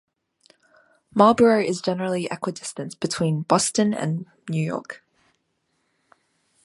[1.13, 5.03] Marlborough is generally equidistant between Boston and New York.